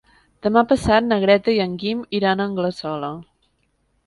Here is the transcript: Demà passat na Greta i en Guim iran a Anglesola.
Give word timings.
Demà 0.45 0.61
passat 0.71 1.05
na 1.09 1.19
Greta 1.25 1.53
i 1.57 1.61
en 1.67 1.75
Guim 1.85 2.01
iran 2.21 2.43
a 2.43 2.49
Anglesola. 2.53 3.13